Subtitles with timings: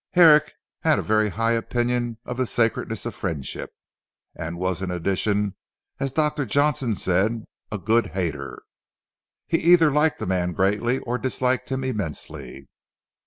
[0.13, 3.71] Herrick had a very high opinion of the sacredness of friendship,
[4.35, 5.55] and was in addition
[5.99, 6.43] as Dr.
[6.47, 8.63] Johnson said "a good hater."
[9.45, 12.67] He either liked a man greatly or disliked him immensely.